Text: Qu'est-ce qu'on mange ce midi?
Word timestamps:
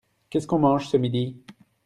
Qu'est-ce 0.31 0.47
qu'on 0.47 0.57
mange 0.57 0.87
ce 0.87 0.97
midi? 0.97 1.37